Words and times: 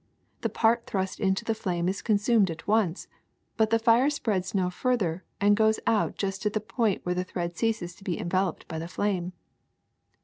The 0.41 0.49
part 0.49 0.87
thrust 0.87 1.19
into 1.19 1.45
the 1.45 1.53
flame 1.53 1.87
is 1.87 2.01
consumed 2.01 2.49
at 2.49 2.67
once, 2.67 3.07
but 3.55 3.69
the 3.69 3.77
fire 3.77 4.09
spreads 4.09 4.55
no 4.55 4.71
farther 4.71 5.23
and 5.39 5.55
goes 5.55 5.79
out 5.85 6.17
just 6.17 6.43
at 6.47 6.53
the 6.53 6.59
point 6.59 7.05
where 7.05 7.13
the 7.13 7.23
thread 7.23 7.55
ceases 7.55 7.93
to 7.97 8.03
be 8.03 8.19
enveloped 8.19 8.67
by 8.67 8.79
the 8.79 8.87
flame. 8.87 9.33